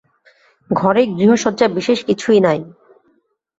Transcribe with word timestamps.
ঘরে 0.69 1.01
গৃহসজ্জা 1.11 1.67
বিশেষ 1.67 1.99
কিছুই 2.03 2.39
নাই। 2.39 2.59